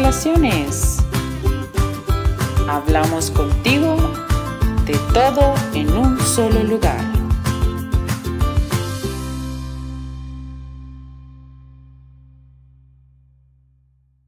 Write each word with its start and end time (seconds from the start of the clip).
relaciones. 0.00 0.96
Hablamos 2.66 3.30
contigo 3.32 3.96
de 4.86 4.94
todo 5.12 5.54
en 5.74 5.92
un 5.92 6.18
solo 6.18 6.62
lugar. 6.64 6.98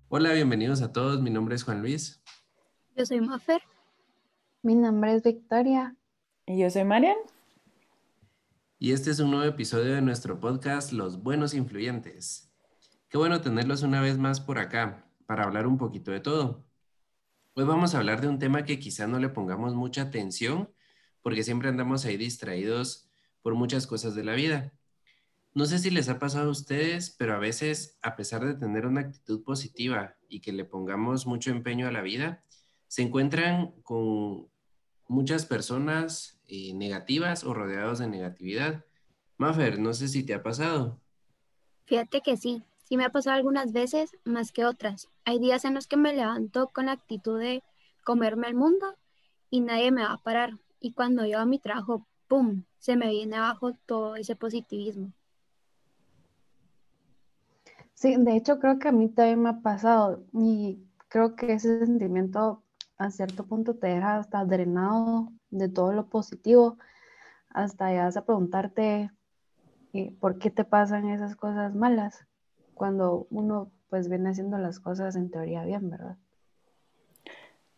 Hola, 0.09 0.34
bienvenidos 0.34 0.82
a 0.82 0.93
todos. 0.93 1.23
Mi 1.23 1.30
nombre 1.30 1.55
es 1.55 1.64
Juan 1.64 1.80
Luis. 1.80 2.23
Yo 2.95 3.07
soy 3.07 3.23
Mafer. 3.23 3.62
Mi 4.61 4.75
nombre 4.75 5.14
es 5.14 5.23
Victoria. 5.23 5.96
Y 6.45 6.59
yo 6.59 6.69
soy 6.69 6.84
Marian. 6.84 7.16
Y 8.78 8.92
este 8.92 9.11
es 9.11 9.20
un 9.20 9.30
nuevo 9.30 9.47
episodio 9.47 9.95
de 9.95 10.02
nuestro 10.02 10.39
podcast 10.39 10.92
Los 10.92 11.23
Buenos 11.23 11.55
Influyentes. 11.55 12.52
Qué 13.09 13.16
bueno 13.16 13.41
tenerlos 13.41 13.83
una 13.83 14.02
vez 14.02 14.19
más 14.19 14.39
por 14.39 14.59
acá 14.59 15.09
para 15.27 15.45
hablar 15.45 15.67
un 15.67 15.79
poquito 15.79 16.11
de 16.11 16.21
todo. 16.21 16.65
Hoy 17.55 17.65
vamos 17.65 17.95
a 17.95 17.99
hablar 17.99 18.21
de 18.21 18.29
un 18.29 18.39
tema 18.39 18.65
que 18.65 18.79
quizá 18.79 19.07
no 19.07 19.19
le 19.19 19.29
pongamos 19.29 19.75
mucha 19.75 20.03
atención 20.03 20.73
porque 21.23 21.45
siempre 21.45 21.69
andamos 21.69 22.05
ahí 22.05 22.17
distraídos 22.17 23.09
por 23.43 23.55
muchas 23.55 23.87
cosas 23.87 24.15
de 24.15 24.25
la 24.25 24.35
vida. 24.35 24.73
No 25.55 25.67
sé 25.67 25.79
si 25.79 25.91
les 25.91 26.09
ha 26.09 26.19
pasado 26.19 26.48
a 26.48 26.53
ustedes, 26.53 27.15
pero 27.19 27.35
a 27.35 27.39
veces, 27.39 27.98
a 28.01 28.17
pesar 28.17 28.45
de 28.45 28.55
tener 28.55 28.87
una 28.87 29.03
actitud 29.03 29.45
positiva 29.45 30.17
y 30.29 30.41
que 30.41 30.53
le 30.53 30.65
pongamos 30.65 31.27
mucho 31.27 31.51
empeño 31.51 31.87
a 31.87 31.93
la 31.93 32.01
vida, 32.01 32.43
se 32.89 33.03
encuentran 33.03 33.73
con 33.83 34.48
muchas 35.09 35.45
personas 35.45 36.41
eh, 36.47 36.73
negativas 36.75 37.45
o 37.45 37.53
rodeados 37.53 37.98
de 37.98 38.09
negatividad. 38.09 38.84
Mafer, 39.36 39.79
no 39.79 39.92
sé 39.92 40.09
si 40.09 40.25
te 40.25 40.33
ha 40.33 40.42
pasado. 40.42 41.01
Fíjate 41.84 42.23
que 42.23 42.36
sí, 42.39 42.62
sí 42.93 42.98
me 42.98 43.07
ha 43.07 43.09
pasado 43.09 43.39
algunas 43.39 43.73
veces 43.73 44.15
más 44.27 44.53
que 44.53 44.67
otras. 44.67 45.09
Hay 45.25 45.39
días 45.39 45.65
en 45.65 45.73
los 45.73 45.87
que 45.87 45.97
me 45.97 46.12
levanto 46.12 46.69
con 46.75 46.85
la 46.85 46.93
actitud 46.93 47.41
de 47.41 47.62
comerme 48.05 48.48
el 48.48 48.55
mundo 48.55 48.98
y 49.48 49.62
nadie 49.62 49.91
me 49.91 50.03
va 50.03 50.12
a 50.12 50.23
parar. 50.23 50.59
Y 50.79 50.93
cuando 50.93 51.25
yo 51.25 51.39
a 51.39 51.47
mi 51.47 51.59
trabajo, 51.59 52.07
¡pum!, 52.29 52.65
se 52.79 52.97
me 52.97 53.09
viene 53.09 53.37
abajo 53.37 53.73
todo 53.87 54.17
ese 54.17 54.37
positivismo. 54.37 55.11
Sí, 57.95 58.15
de 58.19 58.37
hecho 58.37 58.59
creo 58.59 58.79
que 58.79 58.89
a 58.89 58.93
mí 58.93 59.09
también 59.09 59.41
me 59.41 59.48
ha 59.48 59.63
pasado 59.63 60.27
y 60.35 60.85
creo 61.09 61.35
que 61.35 61.55
ese 61.55 61.87
sentimiento 61.87 62.63
a 62.98 63.11
cierto 63.11 63.47
punto 63.47 63.75
te 63.75 63.87
deja 63.87 64.17
hasta 64.17 64.45
drenado 64.45 65.33
de 65.48 65.70
todo 65.70 65.95
lo 65.95 66.11
positivo, 66.11 66.77
hasta 67.48 67.91
vas 67.91 68.19
a 68.19 68.27
preguntarte 68.27 69.11
eh, 69.95 70.15
por 70.20 70.39
qué 70.39 70.51
te 70.51 70.67
pasan 70.67 71.09
esas 71.09 71.37
cosas 71.37 71.75
malas 71.75 72.27
cuando 72.83 73.28
uno 73.30 73.70
pues 73.91 74.08
viene 74.08 74.30
haciendo 74.30 74.58
las 74.58 74.80
cosas 74.80 75.14
en 75.14 75.30
teoría 75.30 75.64
bien, 75.64 75.88
¿verdad? 75.88 76.16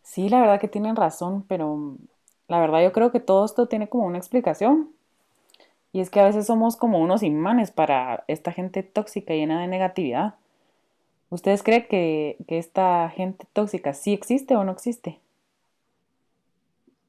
Sí, 0.01 0.29
la 0.29 0.41
verdad 0.41 0.59
que 0.59 0.67
tienen 0.67 0.95
razón, 0.95 1.45
pero 1.47 1.95
la 2.47 2.59
verdad 2.59 2.81
yo 2.81 2.91
creo 2.91 3.11
que 3.11 3.19
todo 3.19 3.45
esto 3.45 3.67
tiene 3.67 3.87
como 3.87 4.07
una 4.07 4.17
explicación. 4.17 4.89
Y 5.93 5.99
es 5.99 6.09
que 6.09 6.21
a 6.21 6.25
veces 6.25 6.47
somos 6.47 6.75
como 6.75 6.97
unos 6.97 7.21
imanes 7.21 7.69
para 7.69 8.23
esta 8.27 8.51
gente 8.51 8.81
tóxica 8.81 9.35
llena 9.35 9.61
de 9.61 9.67
negatividad. 9.67 10.33
¿Ustedes 11.29 11.61
creen 11.61 11.85
que, 11.87 12.37
esta 12.47 13.07
gente 13.11 13.45
tóxica 13.53 13.93
sí 13.93 14.11
existe 14.11 14.55
o 14.55 14.63
no 14.63 14.71
existe? 14.71 15.19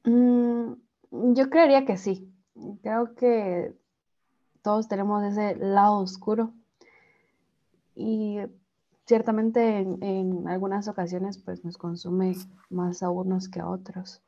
Mm, 0.03 0.73
yo 1.33 1.49
creería 1.49 1.83
que 1.83 1.97
sí. 1.97 2.31
Creo 2.83 3.15
que 3.15 3.73
todos 4.61 4.87
tenemos 4.87 5.23
ese 5.23 5.55
lado 5.55 5.97
oscuro. 5.97 6.53
Y 7.97 8.37
ciertamente 9.05 9.79
en, 9.79 10.47
algunas 10.47 10.87
ocasiones 10.87 11.39
pues 11.39 11.65
nos 11.65 11.77
consume 11.77 12.35
más 12.69 13.01
a 13.01 13.09
unos 13.09 13.49
que 13.49 13.59
a 13.59 13.67
otros. 13.67 14.21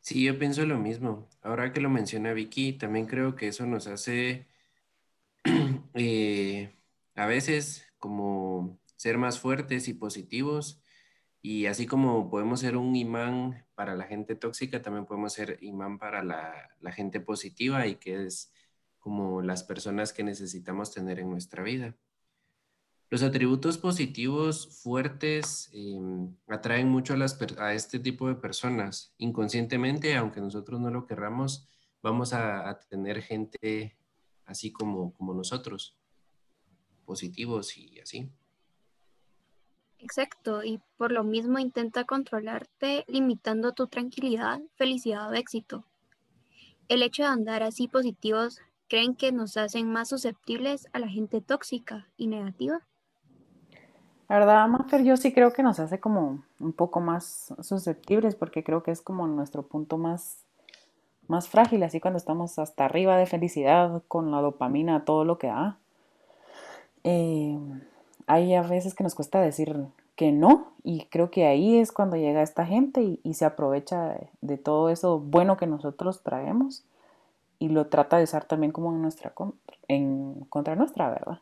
Sí, 0.00 0.24
yo 0.24 0.38
pienso 0.38 0.64
lo 0.64 0.78
mismo. 0.78 1.28
Ahora 1.42 1.72
que 1.72 1.80
lo 1.80 1.90
menciona 1.90 2.32
Vicky, 2.32 2.72
también 2.72 3.06
creo 3.06 3.36
que 3.36 3.48
eso 3.48 3.66
nos 3.66 3.86
hace 3.88 4.46
eh, 5.94 6.74
a 7.14 7.26
veces 7.26 7.84
como 7.98 8.78
ser 8.96 9.18
más 9.18 9.38
fuertes 9.38 9.88
y 9.88 9.92
positivos. 9.92 10.80
Y 11.42 11.66
así 11.66 11.86
como 11.86 12.30
podemos 12.30 12.60
ser 12.60 12.76
un 12.78 12.96
imán 12.96 13.66
para 13.74 13.94
la 13.94 14.04
gente 14.04 14.34
tóxica, 14.34 14.80
también 14.80 15.04
podemos 15.04 15.34
ser 15.34 15.58
imán 15.60 15.98
para 15.98 16.24
la 16.24 16.92
gente 16.92 17.20
positiva 17.20 17.86
y 17.86 17.96
que 17.96 18.24
es 18.24 18.50
como 18.98 19.42
las 19.42 19.64
personas 19.64 20.12
que 20.12 20.24
necesitamos 20.24 20.92
tener 20.92 21.18
en 21.18 21.30
nuestra 21.30 21.62
vida. 21.62 21.96
Los 23.10 23.22
atributos 23.22 23.78
positivos 23.78 24.82
fuertes 24.82 25.70
em, 25.72 26.36
atraen 26.46 26.88
mucho 26.88 27.14
a, 27.58 27.72
este 27.72 27.98
tipo 27.98 28.28
de 28.28 28.34
personas. 28.34 29.14
Inconscientemente, 29.16 30.14
aunque 30.14 30.40
nosotros 30.40 30.78
no 30.78 30.90
lo 30.90 31.06
querramos, 31.06 31.66
vamos 32.02 32.34
a, 32.34 32.68
a 32.68 32.78
tener 32.80 33.22
gente 33.22 33.96
así 34.44 34.72
como, 34.72 35.14
como 35.14 35.32
nosotros, 35.32 35.96
positivos 37.06 37.76
y 37.78 37.98
así. 38.00 38.30
Exacto, 40.00 40.62
y 40.62 40.80
por 40.96 41.10
lo 41.10 41.24
mismo 41.24 41.58
intenta 41.58 42.04
controlarte 42.04 43.04
limitando 43.08 43.72
tu 43.72 43.88
tranquilidad, 43.88 44.60
felicidad 44.76 45.30
o 45.30 45.34
éxito. 45.34 45.84
El 46.88 47.02
hecho 47.02 47.22
de 47.22 47.28
andar 47.28 47.62
así 47.62 47.88
positivos, 47.88 48.60
¿creen 48.88 49.14
que 49.14 49.32
nos 49.32 49.56
hacen 49.56 49.90
más 49.90 50.08
susceptibles 50.08 50.88
a 50.92 50.98
la 50.98 51.08
gente 51.08 51.40
tóxica 51.40 52.08
y 52.16 52.26
negativa? 52.26 52.80
La 54.28 54.38
verdad, 54.38 54.68
Mafer, 54.68 55.04
yo 55.04 55.16
sí 55.16 55.32
creo 55.32 55.52
que 55.52 55.62
nos 55.62 55.80
hace 55.80 56.00
como 56.00 56.42
un 56.60 56.72
poco 56.72 57.00
más 57.00 57.54
susceptibles 57.62 58.34
porque 58.34 58.62
creo 58.62 58.82
que 58.82 58.90
es 58.90 59.00
como 59.00 59.26
nuestro 59.26 59.62
punto 59.62 59.96
más, 59.96 60.44
más 61.28 61.48
frágil, 61.48 61.82
así 61.82 61.98
cuando 61.98 62.18
estamos 62.18 62.58
hasta 62.58 62.84
arriba 62.84 63.16
de 63.16 63.26
felicidad 63.26 64.02
con 64.06 64.30
la 64.30 64.42
dopamina, 64.42 65.04
todo 65.04 65.24
lo 65.24 65.38
que 65.38 65.46
da. 65.46 65.78
Eh, 67.04 67.58
hay 68.26 68.54
a 68.54 68.62
veces 68.62 68.94
que 68.94 69.02
nos 69.02 69.14
cuesta 69.14 69.40
decir 69.40 69.86
que 70.14 70.32
no 70.32 70.72
y 70.82 71.06
creo 71.06 71.30
que 71.30 71.46
ahí 71.46 71.78
es 71.78 71.92
cuando 71.92 72.16
llega 72.16 72.42
esta 72.42 72.66
gente 72.66 73.18
y, 73.22 73.34
se 73.34 73.44
aprovecha 73.44 74.18
de, 74.40 74.58
todo 74.58 74.90
eso 74.90 75.20
bueno 75.20 75.56
que 75.56 75.66
nosotros 75.66 76.22
traemos 76.22 76.84
y 77.58 77.68
lo 77.68 77.88
trata 77.88 78.18
de 78.18 78.24
usar 78.24 78.44
también 78.44 78.72
como 78.72 78.92
en 78.92 79.02
nuestra 79.02 79.32
en 79.88 80.44
contra 80.48 80.76
nuestra, 80.76 81.10
¿verdad? 81.10 81.40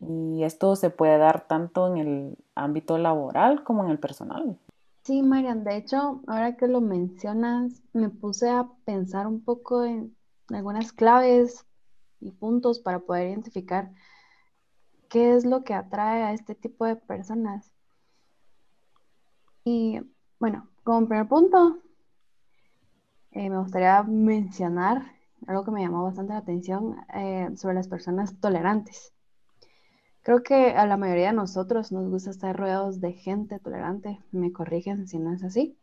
Y 0.00 0.44
esto 0.44 0.76
se 0.76 0.90
puede 0.90 1.18
dar 1.18 1.46
tanto 1.46 1.88
en 1.88 1.96
el 1.98 2.38
ámbito 2.54 2.98
laboral 2.98 3.64
como 3.64 3.84
en 3.84 3.90
el 3.90 3.98
personal. 3.98 4.58
Sí, 5.04 5.22
Marian, 5.22 5.64
de 5.64 5.76
hecho, 5.76 6.20
ahora 6.26 6.56
que 6.56 6.68
lo 6.68 6.80
mencionas, 6.80 7.82
me 7.92 8.10
puse 8.10 8.50
a 8.50 8.68
pensar 8.84 9.26
un 9.26 9.42
poco 9.42 9.84
en 9.84 10.14
algunas 10.50 10.92
claves 10.92 11.64
y 12.20 12.30
puntos 12.32 12.78
para 12.78 13.00
poder 13.00 13.28
identificar 13.28 13.90
qué 15.08 15.34
es 15.34 15.44
lo 15.44 15.64
que 15.64 15.74
atrae 15.74 16.22
a 16.22 16.32
este 16.32 16.54
tipo 16.54 16.84
de 16.84 16.96
personas. 16.96 17.72
Y 19.64 20.00
bueno, 20.38 20.68
como 20.84 21.08
primer 21.08 21.28
punto, 21.28 21.78
eh, 23.38 23.50
me 23.50 23.58
gustaría 23.58 24.02
mencionar 24.02 25.12
algo 25.46 25.64
que 25.64 25.70
me 25.70 25.82
llamó 25.82 26.02
bastante 26.02 26.32
la 26.32 26.40
atención 26.40 26.96
eh, 27.14 27.48
sobre 27.54 27.76
las 27.76 27.86
personas 27.86 28.40
tolerantes. 28.40 29.12
Creo 30.22 30.42
que 30.42 30.72
a 30.72 30.84
la 30.86 30.96
mayoría 30.96 31.28
de 31.28 31.34
nosotros 31.34 31.92
nos 31.92 32.10
gusta 32.10 32.30
estar 32.30 32.56
rodeados 32.56 33.00
de 33.00 33.12
gente 33.12 33.60
tolerante. 33.60 34.18
Me 34.32 34.52
corrigen 34.52 35.06
si 35.06 35.20
no 35.20 35.32
es 35.32 35.44
así. 35.44 35.78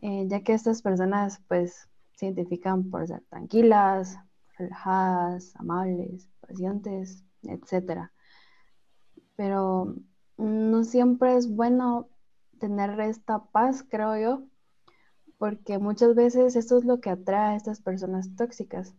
Eh, 0.00 0.24
ya 0.26 0.42
que 0.42 0.54
estas 0.54 0.80
personas 0.80 1.42
pues 1.46 1.90
se 2.14 2.24
identifican 2.26 2.90
por 2.90 3.06
ser 3.06 3.22
tranquilas, 3.28 4.18
relajadas, 4.56 5.54
amables, 5.56 6.30
pacientes, 6.40 7.22
etc. 7.42 8.10
Pero 9.36 9.94
no 10.38 10.84
siempre 10.84 11.36
es 11.36 11.54
bueno 11.54 12.08
tener 12.58 12.98
esta 13.00 13.44
paz, 13.44 13.84
creo 13.86 14.16
yo, 14.16 14.48
porque 15.38 15.78
muchas 15.78 16.14
veces 16.14 16.56
esto 16.56 16.78
es 16.78 16.84
lo 16.84 17.00
que 17.00 17.10
atrae 17.10 17.54
a 17.54 17.56
estas 17.56 17.80
personas 17.80 18.34
tóxicas, 18.36 18.94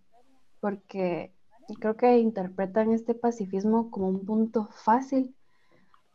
porque 0.60 1.34
creo 1.80 1.96
que 1.96 2.20
interpretan 2.20 2.92
este 2.92 3.16
pacifismo 3.16 3.90
como 3.92 4.10
un 4.10 4.26
punto 4.26 4.70
fácil 4.84 5.36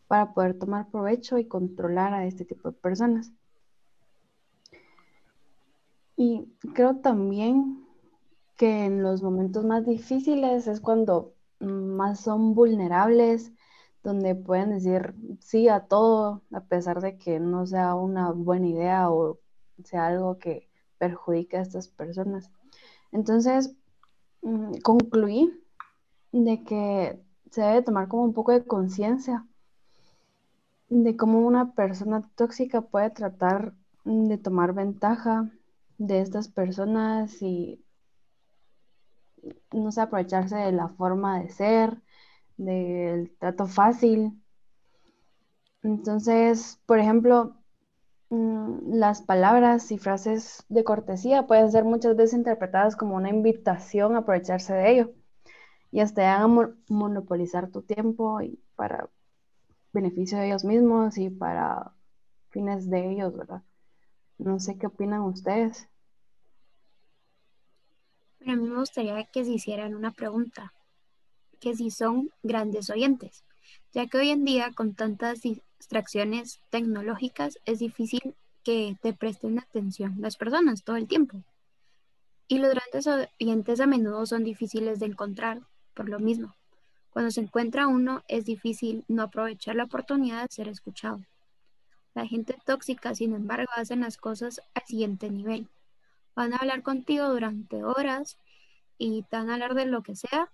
para 0.08 0.32
poder 0.32 0.58
tomar 0.58 0.90
provecho 0.90 1.38
y 1.38 1.46
controlar 1.46 2.14
a 2.14 2.26
este 2.26 2.44
tipo 2.44 2.70
de 2.70 2.76
personas. 2.76 3.32
Y 6.16 6.52
creo 6.74 6.96
también 6.96 7.86
que 8.56 8.84
en 8.84 9.02
los 9.02 9.22
momentos 9.22 9.64
más 9.64 9.86
difíciles 9.86 10.66
es 10.66 10.80
cuando 10.80 11.32
más 11.60 12.20
son 12.20 12.54
vulnerables, 12.54 13.52
donde 14.02 14.34
pueden 14.34 14.70
decir 14.70 15.14
sí 15.40 15.68
a 15.68 15.80
todo, 15.80 16.42
a 16.52 16.60
pesar 16.60 17.00
de 17.00 17.16
que 17.16 17.40
no 17.40 17.66
sea 17.66 17.94
una 17.94 18.32
buena 18.32 18.68
idea 18.68 19.10
o 19.10 19.38
sea 19.84 20.06
algo 20.06 20.38
que 20.38 20.68
perjudique 20.98 21.56
a 21.56 21.62
estas 21.62 21.88
personas. 21.88 22.50
Entonces, 23.12 23.74
Mm, 24.42 24.78
concluí 24.82 25.52
de 26.32 26.64
que 26.64 27.20
se 27.50 27.62
debe 27.62 27.82
tomar 27.82 28.08
como 28.08 28.24
un 28.24 28.32
poco 28.32 28.52
de 28.52 28.64
conciencia 28.64 29.46
de 30.88 31.16
cómo 31.16 31.40
una 31.40 31.72
persona 31.74 32.28
tóxica 32.36 32.80
puede 32.80 33.10
tratar 33.10 33.74
de 34.04 34.38
tomar 34.38 34.72
ventaja 34.72 35.50
de 35.98 36.20
estas 36.20 36.48
personas 36.48 37.42
y 37.42 37.84
no 39.72 39.92
sé, 39.92 40.00
aprovecharse 40.00 40.56
de 40.56 40.72
la 40.72 40.88
forma 40.88 41.40
de 41.40 41.50
ser, 41.50 42.02
del 42.56 43.30
trato 43.38 43.66
fácil. 43.66 44.42
Entonces, 45.82 46.80
por 46.86 46.98
ejemplo, 46.98 47.54
mm, 47.54 47.59
las 48.30 49.22
palabras 49.22 49.90
y 49.90 49.98
frases 49.98 50.64
de 50.68 50.84
cortesía 50.84 51.48
pueden 51.48 51.70
ser 51.72 51.84
muchas 51.84 52.16
veces 52.16 52.34
interpretadas 52.34 52.94
como 52.94 53.16
una 53.16 53.28
invitación 53.28 54.14
a 54.14 54.18
aprovecharse 54.18 54.72
de 54.72 54.90
ello 54.90 55.12
y 55.90 56.00
hasta 56.00 56.40
a 56.40 56.46
monopolizar 56.88 57.70
tu 57.70 57.82
tiempo 57.82 58.40
y 58.40 58.60
para 58.76 59.10
beneficio 59.92 60.38
de 60.38 60.46
ellos 60.46 60.64
mismos 60.64 61.18
y 61.18 61.30
para 61.30 61.92
fines 62.50 62.88
de 62.88 63.10
ellos, 63.10 63.36
¿verdad? 63.36 63.62
No 64.38 64.60
sé 64.60 64.78
qué 64.78 64.86
opinan 64.86 65.22
ustedes. 65.22 65.88
a 68.46 68.56
mí 68.56 68.68
me 68.68 68.78
gustaría 68.78 69.24
que 69.24 69.44
se 69.44 69.50
hicieran 69.50 69.94
una 69.94 70.12
pregunta, 70.12 70.72
que 71.60 71.74
si 71.74 71.90
son 71.90 72.30
grandes 72.42 72.88
oyentes, 72.90 73.44
ya 73.92 74.06
que 74.06 74.18
hoy 74.18 74.30
en 74.30 74.44
día 74.44 74.72
con 74.74 74.94
tantas 74.94 75.40
distracciones 75.80 76.60
tecnológicas 76.68 77.58
es 77.64 77.78
difícil 77.78 78.36
que 78.62 78.98
te 79.00 79.14
presten 79.14 79.58
atención 79.58 80.16
las 80.18 80.36
personas 80.36 80.84
todo 80.84 80.96
el 80.96 81.08
tiempo. 81.08 81.42
Y 82.48 82.58
los 82.58 82.74
grandes 82.74 83.06
oyentes 83.40 83.80
a 83.80 83.86
menudo 83.86 84.26
son 84.26 84.44
difíciles 84.44 85.00
de 85.00 85.06
encontrar 85.06 85.62
por 85.94 86.10
lo 86.10 86.18
mismo. 86.18 86.54
Cuando 87.08 87.30
se 87.30 87.40
encuentra 87.40 87.86
uno 87.86 88.22
es 88.28 88.44
difícil 88.44 89.04
no 89.08 89.22
aprovechar 89.22 89.74
la 89.74 89.84
oportunidad 89.84 90.42
de 90.42 90.54
ser 90.54 90.68
escuchado. 90.68 91.20
La 92.14 92.26
gente 92.26 92.58
tóxica, 92.66 93.14
sin 93.14 93.34
embargo, 93.34 93.70
hacen 93.74 94.00
las 94.00 94.18
cosas 94.18 94.60
al 94.74 94.82
siguiente 94.86 95.30
nivel. 95.30 95.66
Van 96.36 96.52
a 96.52 96.58
hablar 96.58 96.82
contigo 96.82 97.26
durante 97.28 97.82
horas 97.84 98.36
y 98.98 99.22
te 99.30 99.36
van 99.38 99.48
a 99.48 99.54
hablar 99.54 99.74
de 99.74 99.86
lo 99.86 100.02
que 100.02 100.14
sea. 100.14 100.52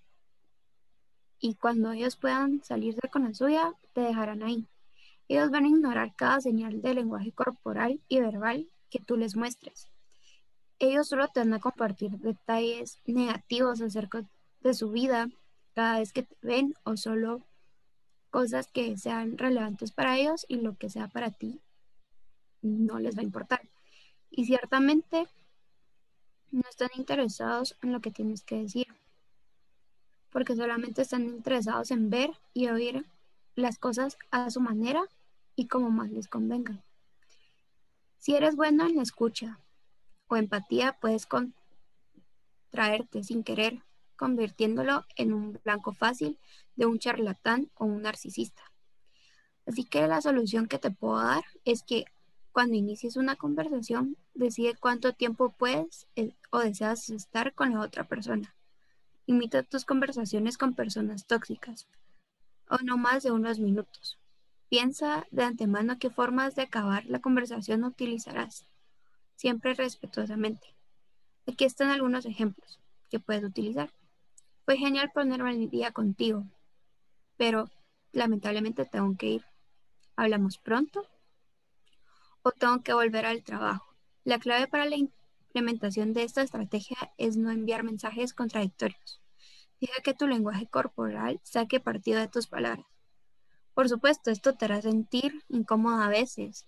Y 1.39 1.55
cuando 1.55 1.91
ellos 1.91 2.15
puedan 2.15 2.63
salirse 2.63 3.09
con 3.11 3.25
la 3.25 3.33
suya, 3.33 3.73
te 3.93 4.01
dejarán 4.01 4.41
ahí. 4.43 4.67
Ellos 5.27 5.51
van 5.51 5.65
a 5.65 5.67
ignorar 5.67 6.15
cada 6.15 6.39
señal 6.39 6.81
de 6.81 6.93
lenguaje 6.93 7.31
corporal 7.31 7.99
y 8.07 8.19
verbal 8.19 8.71
que 8.89 8.99
tú 8.99 9.17
les 9.17 9.35
muestres. 9.35 9.87
Ellos 10.79 11.09
solo 11.09 11.27
te 11.27 11.41
van 11.41 11.53
a 11.53 11.59
compartir 11.59 12.11
detalles 12.19 13.01
negativos 13.05 13.81
acerca 13.81 14.23
de 14.61 14.73
su 14.73 14.91
vida 14.91 15.29
cada 15.73 15.99
vez 15.99 16.13
que 16.13 16.23
te 16.23 16.35
ven 16.41 16.73
o 16.83 16.97
solo 16.97 17.45
cosas 18.29 18.67
que 18.67 18.97
sean 18.97 19.37
relevantes 19.37 19.91
para 19.91 20.17
ellos 20.17 20.45
y 20.47 20.57
lo 20.57 20.77
que 20.77 20.89
sea 20.89 21.07
para 21.07 21.31
ti 21.31 21.61
no 22.61 22.99
les 22.99 23.17
va 23.17 23.21
a 23.21 23.25
importar. 23.25 23.61
Y 24.29 24.45
ciertamente 24.45 25.27
no 26.51 26.63
están 26.69 26.89
interesados 26.95 27.77
en 27.81 27.91
lo 27.91 27.99
que 27.99 28.11
tienes 28.11 28.43
que 28.43 28.61
decir, 28.61 28.87
porque 30.29 30.55
solamente 30.55 31.01
están 31.01 31.23
interesados 31.23 31.91
en 31.91 32.09
ver 32.09 32.31
y 32.53 32.67
oír 32.67 33.05
las 33.55 33.77
cosas 33.77 34.17
a 34.31 34.49
su 34.49 34.61
manera 34.61 35.03
y 35.57 35.67
como 35.67 35.89
más 35.89 36.09
les 36.11 36.29
convenga. 36.29 36.81
Si 38.19 38.35
eres 38.35 38.55
bueno 38.55 38.87
en 38.87 38.95
la 38.95 39.01
escucha 39.01 39.59
o 40.27 40.37
empatía, 40.37 40.97
puedes 41.01 41.25
contraerte 41.25 41.57
sin 43.23 43.43
querer, 43.43 43.81
convirtiéndolo 44.15 45.05
en 45.15 45.33
un 45.33 45.59
blanco 45.63 45.93
fácil 45.93 46.37
de 46.75 46.85
un 46.85 46.99
charlatán 46.99 47.69
o 47.75 47.85
un 47.85 48.03
narcisista. 48.03 48.61
Así 49.65 49.83
que 49.83 50.07
la 50.07 50.21
solución 50.21 50.67
que 50.67 50.79
te 50.79 50.91
puedo 50.91 51.17
dar 51.17 51.43
es 51.65 51.83
que 51.83 52.05
cuando 52.51 52.75
inicies 52.75 53.17
una 53.17 53.35
conversación, 53.35 54.15
decide 54.33 54.75
cuánto 54.79 55.13
tiempo 55.13 55.49
puedes 55.49 56.07
eh, 56.15 56.35
o 56.51 56.59
deseas 56.59 57.09
estar 57.09 57.53
con 57.53 57.73
la 57.73 57.81
otra 57.81 58.07
persona. 58.07 58.55
Imita 59.25 59.63
tus 59.63 59.85
conversaciones 59.85 60.57
con 60.57 60.73
personas 60.73 61.25
tóxicas, 61.25 61.87
o 62.69 62.77
no 62.83 62.97
más 62.97 63.23
de 63.23 63.31
unos 63.31 63.59
minutos. 63.59 64.17
Piensa 64.69 65.25
de 65.31 65.43
antemano 65.43 65.97
qué 65.97 66.09
formas 66.09 66.55
de 66.55 66.63
acabar 66.63 67.05
la 67.05 67.21
conversación 67.21 67.85
utilizarás, 67.85 68.67
siempre 69.37 69.73
respetuosamente. 69.73 70.75
Aquí 71.47 71.63
están 71.63 71.89
algunos 71.89 72.25
ejemplos 72.25 72.77
que 73.09 73.21
puedes 73.21 73.45
utilizar. 73.45 73.93
Fue 74.65 74.75
genial 74.75 75.09
ponerme 75.13 75.51
el 75.51 75.69
día 75.69 75.93
contigo, 75.93 76.43
pero 77.37 77.69
lamentablemente 78.11 78.83
tengo 78.83 79.15
que 79.15 79.27
ir. 79.27 79.45
¿Hablamos 80.17 80.57
pronto? 80.57 81.07
¿O 82.41 82.51
tengo 82.51 82.81
que 82.83 82.93
volver 82.93 83.25
al 83.25 83.43
trabajo? 83.43 83.95
La 84.25 84.37
clave 84.37 84.67
para 84.67 84.83
la 84.83 84.97
implementación 84.97 86.11
de 86.11 86.23
esta 86.23 86.41
estrategia 86.41 86.97
es 87.17 87.37
no 87.37 87.51
enviar 87.51 87.83
mensajes 87.83 88.33
contradictorios. 88.33 89.21
Deja 89.79 90.01
que 90.03 90.13
tu 90.13 90.27
lenguaje 90.27 90.67
corporal 90.67 91.39
saque 91.43 91.79
partido 91.79 92.19
de 92.19 92.27
tus 92.27 92.47
palabras. 92.47 92.96
Por 93.77 93.89
supuesto, 93.89 94.31
esto 94.31 94.55
te 94.55 94.65
hará 94.65 94.81
sentir 94.81 95.43
incómoda 95.49 96.07
a 96.07 96.09
veces, 96.09 96.65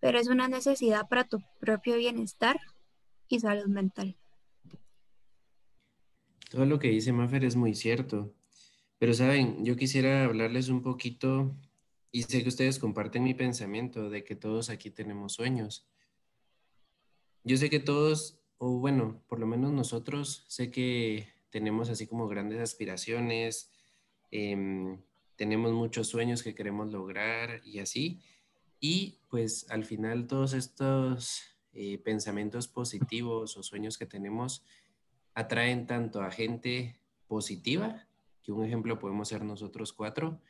pero 0.00 0.18
es 0.18 0.28
una 0.28 0.48
necesidad 0.48 1.06
para 1.10 1.28
tu 1.28 1.42
propio 1.60 1.98
bienestar 1.98 2.58
y 3.28 3.38
salud 3.38 3.66
mental. 3.66 4.16
Todo 6.50 6.64
lo 6.64 6.78
que 6.78 6.88
dice 6.88 7.12
Maffer 7.12 7.44
es 7.44 7.54
muy 7.54 7.74
cierto. 7.74 8.32
Pero 8.98 9.12
saben, 9.12 9.62
yo 9.62 9.76
quisiera 9.76 10.24
hablarles 10.24 10.70
un 10.70 10.80
poquito, 10.80 11.54
y 12.10 12.22
sé 12.22 12.42
que 12.42 12.48
ustedes 12.48 12.78
comparten 12.78 13.22
mi 13.22 13.34
pensamiento 13.34 14.08
de 14.08 14.24
que 14.24 14.36
todos 14.36 14.70
aquí 14.70 14.90
tenemos 14.90 15.34
sueños. 15.34 15.86
Yo 17.44 17.58
sé 17.58 17.68
que 17.68 17.80
todos, 17.80 18.40
o 18.56 18.78
bueno, 18.78 19.22
por 19.28 19.38
lo 19.38 19.46
menos 19.46 19.70
nosotros, 19.70 20.46
sé 20.48 20.70
que 20.70 21.28
tenemos 21.50 21.90
así 21.90 22.06
como 22.06 22.26
grandes 22.26 22.60
aspiraciones, 22.60 23.70
em, 24.30 24.98
tenemos 25.36 25.72
muchos 25.72 26.08
sueños 26.08 26.42
que 26.42 26.54
queremos 26.54 26.90
lograr 26.90 27.60
y 27.64 27.78
así. 27.78 28.20
Y 28.80 29.20
pues 29.28 29.70
al 29.70 29.84
final 29.84 30.26
todos 30.26 30.52
estos 30.52 31.42
eh, 31.72 31.98
pensamientos 31.98 32.68
positivos 32.68 33.56
o 33.56 33.62
sueños 33.62 33.98
que 33.98 34.06
tenemos 34.06 34.64
atraen 35.34 35.86
tanto 35.86 36.22
a 36.22 36.30
gente 36.30 36.98
positiva 37.28 38.06
que 38.42 38.52
un 38.52 38.64
ejemplo 38.64 38.98
podemos 38.98 39.28
ser 39.28 39.42
nosotros 39.44 39.92
cuatro, 39.92 40.40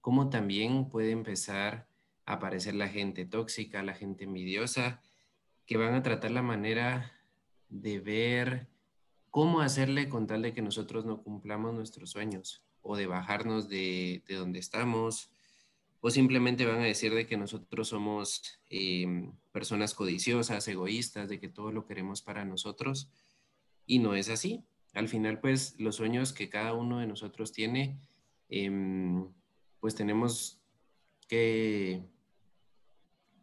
como 0.00 0.28
también 0.28 0.88
puede 0.88 1.12
empezar 1.12 1.86
a 2.26 2.34
aparecer 2.34 2.74
la 2.74 2.88
gente 2.88 3.24
tóxica, 3.24 3.82
la 3.82 3.94
gente 3.94 4.24
envidiosa, 4.24 5.00
que 5.64 5.76
van 5.76 5.94
a 5.94 6.02
tratar 6.02 6.32
la 6.32 6.42
manera 6.42 7.12
de 7.68 8.00
ver 8.00 8.68
cómo 9.30 9.60
hacerle 9.60 10.08
con 10.08 10.26
tal 10.26 10.42
de 10.42 10.52
que 10.52 10.62
nosotros 10.62 11.04
no 11.06 11.22
cumplamos 11.22 11.72
nuestros 11.74 12.10
sueños 12.10 12.63
o 12.84 12.96
de 12.96 13.06
bajarnos 13.06 13.68
de, 13.68 14.22
donde 14.28 14.60
estamos 14.60 15.30
o 16.00 16.10
simplemente 16.10 16.66
van 16.66 16.80
a 16.80 16.84
decir 16.84 17.12
de 17.14 17.26
que 17.26 17.36
nosotros 17.36 17.88
somos 17.88 18.60
em, 18.68 19.32
personas 19.50 19.94
codiciosas, 19.94 20.68
egoístas, 20.68 21.28
de 21.28 21.40
que 21.40 21.48
todo 21.48 21.72
lo 21.72 21.86
queremos 21.86 22.22
para 22.22 22.44
nosotros 22.44 23.10
y 23.86 23.98
no 23.98 24.14
es 24.14 24.28
así 24.28 24.64
al 24.94 25.08
final, 25.08 25.40
pues 25.40 25.78
los 25.78 25.96
sueños 25.96 26.32
que 26.32 26.48
cada 26.48 26.72
uno 26.72 27.00
de 27.00 27.06
nosotros 27.06 27.52
tiene, 27.52 27.98
em, 28.48 29.28
pues 29.80 29.96
tenemos 29.96 30.62
que, 31.28 32.04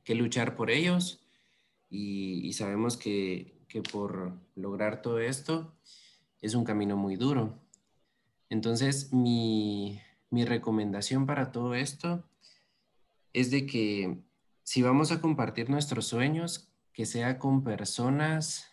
que, 0.04 0.16
luchar 0.16 0.56
por 0.56 0.72
ellos 0.72 1.22
y, 1.90 2.54
sabemos 2.54 2.96
que, 2.98 3.60
por 3.92 4.34
lograr 4.56 5.02
todo 5.02 5.20
esto 5.20 5.74
es 6.42 6.56
un 6.56 6.64
camino 6.66 6.98
muy 6.98 7.16
duro. 7.16 7.58
Entonces, 8.52 9.14
mi, 9.14 10.02
mi 10.30 10.44
recomendación 10.44 11.26
para 11.26 11.54
todo 11.54 11.74
esto 11.74 12.26
es 13.32 13.50
de 13.50 13.66
que 13.66 14.18
si 14.64 14.82
vamos 14.82 15.14
a 15.14 15.22
compartir 15.22 15.70
nuestros 15.70 16.08
sueños, 16.08 16.70
que 16.92 17.06
sea 17.06 17.40
con 17.40 17.64
personas 17.64 18.70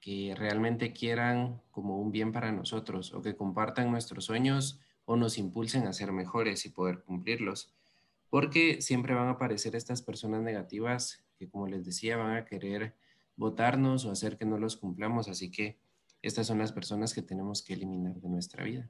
que 0.00 0.34
realmente 0.36 0.92
quieran 0.92 1.62
como 1.70 2.00
un 2.00 2.10
bien 2.10 2.32
para 2.32 2.50
nosotros 2.50 3.14
o 3.14 3.22
que 3.22 3.36
compartan 3.36 3.92
nuestros 3.92 4.24
sueños 4.24 4.80
o 5.04 5.14
nos 5.14 5.38
impulsen 5.38 5.86
a 5.86 5.92
ser 5.92 6.10
mejores 6.10 6.66
y 6.66 6.70
poder 6.70 7.04
cumplirlos. 7.04 7.72
Porque 8.28 8.82
siempre 8.82 9.14
van 9.14 9.28
a 9.28 9.32
aparecer 9.32 9.76
estas 9.76 10.02
personas 10.02 10.42
negativas 10.42 11.24
que, 11.38 11.48
como 11.48 11.68
les 11.68 11.84
decía, 11.84 12.16
van 12.16 12.36
a 12.36 12.44
querer 12.44 12.96
votarnos 13.36 14.04
o 14.04 14.10
hacer 14.10 14.36
que 14.36 14.46
no 14.46 14.58
los 14.58 14.76
cumplamos. 14.76 15.28
Así 15.28 15.52
que 15.52 15.78
estas 16.22 16.46
son 16.46 16.58
las 16.58 16.72
personas 16.72 17.14
que 17.14 17.22
tenemos 17.22 17.62
que 17.62 17.74
eliminar 17.74 18.14
de 18.14 18.28
nuestra 18.28 18.64
vida. 18.64 18.88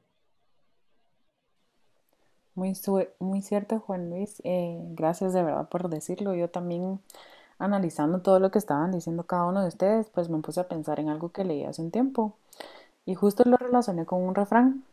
Muy, 2.54 2.75
muy 3.20 3.42
cierto, 3.42 3.80
Juan 3.80 4.10
Luis. 4.10 4.40
Eh, 4.44 4.78
gracias 4.90 5.32
de 5.32 5.42
verdad 5.42 5.68
por 5.68 5.88
decirlo. 5.88 6.34
Yo 6.34 6.50
también 6.50 7.00
analizando 7.58 8.20
todo 8.20 8.40
lo 8.40 8.50
que 8.50 8.58
estaban 8.58 8.90
diciendo 8.90 9.25
cada 9.25 9.46
uno 9.46 9.62
de 9.62 9.68
ustedes, 9.68 10.08
pues 10.08 10.28
me 10.28 10.38
puse 10.40 10.60
a 10.60 10.68
pensar 10.68 10.99
en 10.99 11.08
algo 11.08 11.30
que 11.30 11.44
leí 11.44 11.64
hace 11.64 11.82
un 11.82 11.90
tiempo 11.90 12.34
y 13.06 13.14
justo 13.14 13.44
lo 13.46 13.56
relacioné 13.56 14.06
con 14.06 14.22
un 14.22 14.34
refrán 14.34 14.84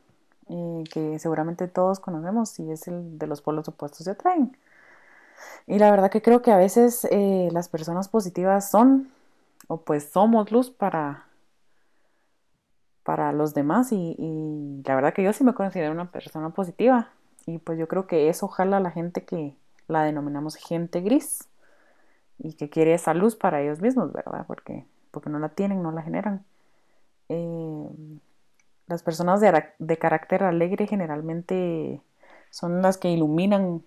eh, 0.50 0.84
que 0.92 1.20
seguramente 1.20 1.68
todos 1.68 2.00
conocemos 2.00 2.58
y 2.60 2.72
es 2.72 2.88
el 2.88 3.20
de 3.20 3.28
los 3.28 3.42
polos 3.42 3.68
opuestos 3.68 4.06
se 4.06 4.12
atraen. 4.12 4.56
Y 5.68 5.80
la 5.80 5.92
verdad 5.92 6.10
que 6.10 6.22
creo 6.22 6.42
que 6.42 6.52
a 6.52 6.58
veces 6.58 7.06
eh, 7.12 7.50
las 7.52 7.70
personas 7.70 8.10
positivas 8.10 8.70
son, 8.72 9.12
o 9.68 9.78
pues 9.78 10.10
somos 10.12 10.52
luz 10.52 10.72
para, 10.72 11.27
para 13.08 13.32
los 13.32 13.54
demás. 13.54 13.94
Y, 13.94 14.84
la 14.86 14.96
verdad 14.96 15.14
que 15.14 15.24
yo 15.24 15.32
sí 15.32 15.46
me 15.46 15.54
considero 15.54 15.94
una 15.94 16.12
persona 16.12 16.50
positiva. 16.50 17.08
Y 17.46 17.58
pues 17.60 17.80
yo 17.80 17.88
creo 17.88 18.06
que 18.06 18.28
eso 18.28 18.50
jala 18.50 18.78
a 18.78 18.80
la 18.82 18.92
gente 18.92 19.24
que 19.24 19.56
la 19.88 20.04
denominamos 20.04 20.56
gente 20.56 21.00
gris 21.00 21.48
y 22.38 22.56
que 22.56 22.70
quiere 22.70 22.94
esa 22.94 23.14
luz 23.14 23.38
para 23.38 23.62
ellos 23.62 23.80
mismos, 23.80 24.12
¿verdad? 24.12 24.44
Porque, 24.46 24.86
porque 25.12 25.30
no 25.30 25.40
la 25.40 25.48
tienen, 25.48 25.82
no 25.82 25.94
la 25.94 26.02
generan. 26.02 26.44
Eh, 27.30 27.88
las 28.88 29.04
personas 29.04 29.40
de, 29.40 29.64
de, 29.80 29.98
carácter 29.98 30.44
alegre 30.44 30.86
generalmente 30.86 32.02
son 32.50 32.82
las 32.82 32.98
que 32.98 33.10
iluminan 33.10 33.84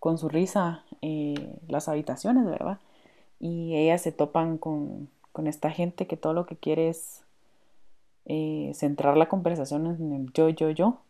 con 0.00 0.18
su 0.18 0.28
risa 0.28 0.82
eh, 1.00 1.60
las 1.68 1.88
habitaciones, 1.88 2.44
¿verdad? 2.44 2.80
Y 3.38 3.76
ellas 3.76 4.02
se 4.02 4.10
topan 4.10 4.58
con, 4.58 5.08
con, 5.30 5.46
esta 5.46 5.70
gente 5.70 6.08
que 6.08 6.16
todo 6.16 6.32
lo 6.32 6.44
que 6.46 6.56
quiere 6.56 6.88
es 6.88 7.22
eh, 8.26 8.72
centrar 8.74 9.16
la 9.16 9.28
conversación 9.28 9.86
en 9.86 10.12
el 10.12 10.32
yo, 10.32 10.48
yo, 10.48 10.70
yo. 10.70 11.00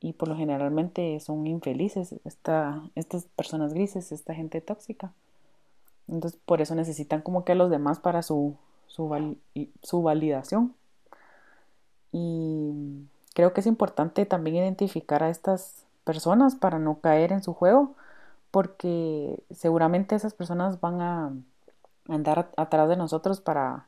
Y 0.00 0.14
por 0.14 0.28
lo 0.28 0.36
generalmente 0.36 1.18
son 1.20 1.46
infelices 1.46 2.14
esta, 2.24 2.82
estas 2.96 3.24
personas 3.26 3.74
grises, 3.74 4.12
esta 4.12 4.34
gente 4.34 4.60
tóxica. 4.60 5.12
Entonces 6.08 6.40
por 6.44 6.60
eso 6.60 6.74
necesitan 6.74 7.22
como 7.22 7.44
que 7.44 7.52
a 7.52 7.54
los 7.56 7.70
demás 7.70 8.00
para 8.00 8.22
su, 8.22 8.56
su, 8.86 9.36
su 9.82 10.02
validación. 10.02 10.74
Y 12.12 13.06
creo 13.34 13.52
que 13.52 13.60
es 13.60 13.66
importante 13.66 14.26
también 14.26 14.56
identificar 14.56 15.22
a 15.22 15.30
estas 15.30 15.84
personas 16.04 16.54
para 16.56 16.78
no 16.78 17.00
caer 17.00 17.32
en 17.32 17.42
su 17.42 17.54
juego, 17.54 17.94
porque 18.50 19.42
seguramente 19.50 20.14
esas 20.14 20.34
personas 20.34 20.80
van 20.80 21.00
a 21.00 21.32
andar 22.08 22.50
atrás 22.56 22.88
de 22.88 22.96
nosotros 22.96 23.40
para, 23.40 23.86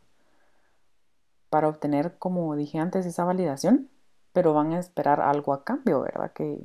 para 1.54 1.68
obtener, 1.68 2.18
como 2.18 2.56
dije 2.56 2.80
antes, 2.80 3.06
esa 3.06 3.22
validación, 3.22 3.88
pero 4.32 4.54
van 4.54 4.72
a 4.72 4.80
esperar 4.80 5.20
algo 5.20 5.52
a 5.52 5.62
cambio, 5.62 6.00
¿verdad? 6.00 6.32
Que, 6.32 6.60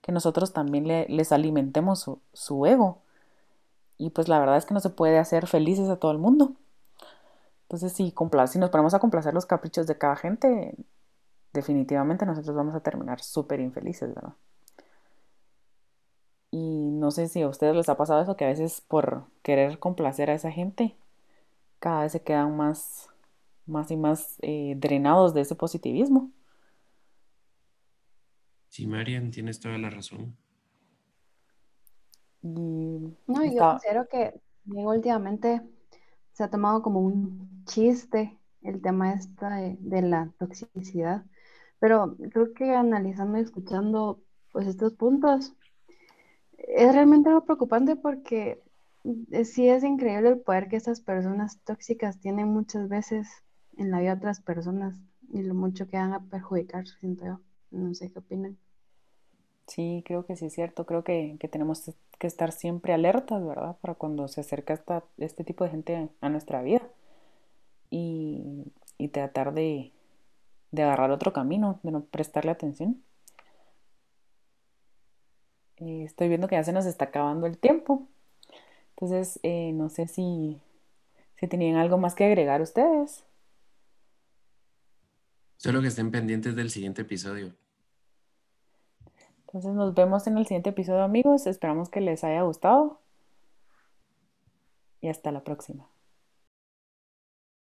que 0.00 0.10
nosotros 0.10 0.52
también 0.52 0.88
le, 0.88 1.06
les 1.08 1.30
alimentemos 1.30 2.00
su, 2.00 2.20
su 2.32 2.66
ego. 2.66 3.02
Y 3.98 4.10
pues 4.10 4.26
la 4.26 4.40
verdad 4.40 4.56
es 4.56 4.66
que 4.66 4.74
no 4.74 4.80
se 4.80 4.90
puede 4.90 5.20
hacer 5.20 5.46
felices 5.46 5.88
a 5.90 6.00
todo 6.00 6.10
el 6.10 6.18
mundo. 6.18 6.54
Entonces, 7.66 7.92
si, 7.92 8.12
si 8.48 8.58
nos 8.58 8.70
ponemos 8.70 8.94
a 8.94 8.98
complacer 8.98 9.32
los 9.32 9.46
caprichos 9.46 9.86
de 9.86 9.96
cada 9.96 10.16
gente, 10.16 10.74
definitivamente 11.52 12.26
nosotros 12.26 12.56
vamos 12.56 12.74
a 12.74 12.80
terminar 12.80 13.22
súper 13.22 13.60
infelices, 13.60 14.12
¿verdad? 14.12 14.34
Y 16.50 16.90
no 16.90 17.12
sé 17.12 17.28
si 17.28 17.42
a 17.42 17.48
ustedes 17.48 17.76
les 17.76 17.88
ha 17.88 17.96
pasado 17.96 18.20
eso, 18.20 18.36
que 18.36 18.44
a 18.44 18.48
veces 18.48 18.80
por 18.80 19.22
querer 19.44 19.78
complacer 19.78 20.30
a 20.30 20.34
esa 20.34 20.50
gente, 20.50 20.96
cada 21.78 22.02
vez 22.02 22.10
se 22.10 22.22
quedan 22.24 22.56
más, 22.56 23.08
más 23.66 23.90
y 23.90 23.96
más 23.96 24.36
eh, 24.42 24.74
drenados 24.76 25.34
de 25.34 25.42
ese 25.42 25.54
positivismo. 25.54 26.30
Sí, 28.68 28.86
Marian, 28.86 29.30
tienes 29.30 29.60
toda 29.60 29.78
la 29.78 29.90
razón. 29.90 30.36
no, 32.42 33.44
yo 33.44 33.58
considero 33.58 34.06
que 34.08 34.40
bien 34.64 34.86
últimamente 34.86 35.62
se 36.32 36.44
ha 36.44 36.50
tomado 36.50 36.82
como 36.82 37.00
un 37.00 37.64
chiste 37.64 38.38
el 38.62 38.82
tema 38.82 39.14
esta 39.14 39.56
de, 39.56 40.02
la 40.02 40.30
toxicidad, 40.38 41.24
pero 41.78 42.16
creo 42.30 42.52
que 42.52 42.74
analizando 42.74 43.38
y 43.38 43.42
escuchando 43.42 44.20
pues 44.52 44.66
estos 44.66 44.94
puntos 44.94 45.54
es 46.58 46.92
realmente 46.92 47.28
algo 47.28 47.44
preocupante 47.44 47.96
porque 47.96 48.62
eh, 49.30 49.44
sí 49.44 49.68
es 49.68 49.84
increíble 49.84 50.30
el 50.30 50.40
poder 50.40 50.68
que 50.68 50.76
estas 50.76 51.00
personas 51.00 51.60
tóxicas 51.64 52.20
tienen 52.20 52.48
muchas 52.48 52.88
veces 52.88 53.28
en 53.76 53.90
la 53.90 54.00
vida 54.00 54.14
de 54.14 54.18
otras 54.18 54.40
personas 54.40 54.96
y 55.32 55.42
lo 55.42 55.54
mucho 55.54 55.88
que 55.88 55.96
van 55.96 56.12
a 56.12 56.20
perjudicar, 56.20 56.86
siento 56.86 57.24
yo. 57.24 57.40
No 57.70 57.94
sé 57.94 58.10
qué 58.10 58.18
opinan. 58.18 58.56
Sí, 59.66 60.02
creo 60.06 60.24
que 60.24 60.36
sí 60.36 60.46
es 60.46 60.54
cierto. 60.54 60.86
Creo 60.86 61.02
que, 61.04 61.36
tenemos 61.50 61.90
que 62.18 62.26
estar 62.26 62.52
siempre 62.52 62.92
alertas, 62.92 63.44
¿verdad? 63.44 63.76
Para 63.80 63.94
cuando 63.94 64.28
se 64.28 64.40
acerca 64.40 64.74
esta, 64.74 65.04
este 65.18 65.44
tipo 65.44 65.64
de 65.64 65.70
gente 65.70 66.08
a 66.20 66.28
nuestra 66.28 66.62
vida 66.62 66.82
y, 67.90 68.72
tratar 69.12 69.54
de, 69.54 69.92
agarrar 70.72 71.10
otro 71.10 71.32
camino, 71.32 71.80
de 71.82 71.90
no 71.90 72.04
prestarle 72.04 72.50
atención. 72.50 73.02
Eh, 75.78 76.04
estoy 76.04 76.28
viendo 76.28 76.48
que 76.48 76.56
ya 76.56 76.64
se 76.64 76.72
nos 76.72 76.86
está 76.86 77.06
acabando 77.06 77.46
el 77.46 77.58
tiempo. 77.58 78.06
Entonces, 78.90 79.40
eh, 79.42 79.72
no 79.74 79.88
sé 79.88 80.06
si, 80.06 80.60
si 81.38 81.48
tenían 81.48 81.76
algo 81.76 81.98
más 81.98 82.14
que 82.14 82.24
agregar 82.24 82.62
ustedes. 82.62 83.24
Solo 85.56 85.80
que 85.80 85.88
estén 85.88 86.10
pendientes 86.10 86.54
del 86.54 86.70
siguiente 86.70 87.02
episodio. 87.02 87.54
Entonces 89.46 89.72
nos 89.72 89.94
vemos 89.94 90.26
en 90.26 90.36
el 90.36 90.46
siguiente 90.46 90.70
episodio 90.70 91.02
amigos. 91.02 91.46
Esperamos 91.46 91.88
que 91.88 92.00
les 92.00 92.24
haya 92.24 92.42
gustado. 92.42 93.00
Y 95.00 95.08
hasta 95.08 95.32
la 95.32 95.44
próxima. 95.44 95.88